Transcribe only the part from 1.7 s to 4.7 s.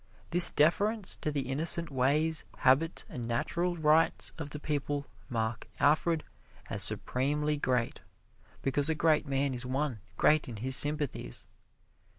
ways, habits and natural rights of the